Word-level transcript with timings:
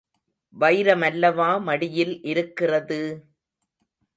வைரமல்லவா 0.55 1.49
மடியில் 1.59 2.15
இருக்கிறது! 2.23 3.01